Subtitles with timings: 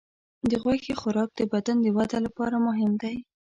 [0.49, 3.15] د غوښې خوراک د بدن د وده لپاره مهم دی.